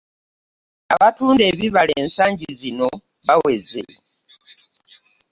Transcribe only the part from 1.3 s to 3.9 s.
ebibala ensanji zino baweze.